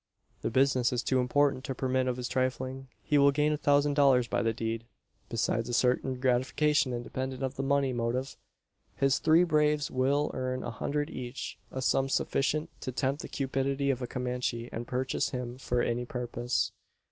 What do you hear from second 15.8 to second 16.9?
any purpose.